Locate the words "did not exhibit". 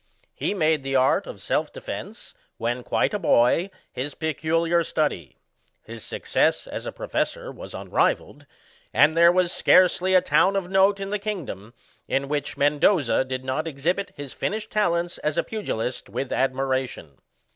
13.23-14.11